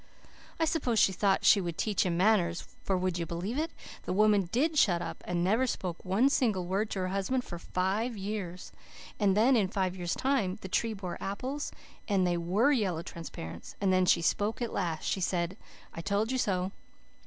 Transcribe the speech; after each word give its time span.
I 0.59 0.65
suppose 0.65 0.97
she 0.97 1.11
thought 1.11 1.45
she 1.45 1.61
would 1.61 1.77
teach 1.77 2.07
him 2.07 2.17
manners, 2.17 2.63
for 2.81 2.97
would 2.97 3.19
you 3.19 3.27
believe 3.27 3.59
it? 3.59 3.69
That 4.05 4.13
woman 4.13 4.49
did 4.51 4.75
shut 4.75 4.99
up, 4.99 5.23
and 5.27 5.43
never 5.43 5.67
spoke 5.67 6.03
one 6.03 6.27
single 6.27 6.65
word 6.65 6.89
to 6.89 6.99
her 7.01 7.09
husband 7.09 7.43
for 7.43 7.59
five 7.59 8.17
years. 8.17 8.71
And 9.19 9.37
then, 9.37 9.55
in 9.55 9.67
five 9.67 9.95
years' 9.95 10.15
time, 10.15 10.57
the 10.61 10.67
tree 10.69 10.93
bore 10.93 11.19
apples, 11.21 11.71
and 12.07 12.25
they 12.25 12.35
WERE 12.35 12.71
Yellow 12.71 13.03
Transparents. 13.03 13.75
And 13.79 13.93
then 13.93 14.07
she 14.07 14.23
spoke 14.23 14.59
at 14.59 14.73
last. 14.73 15.03
She 15.05 15.21
said, 15.21 15.55
'I 15.93 16.01
told 16.01 16.31
you 16.31 16.39
so. 16.39 16.71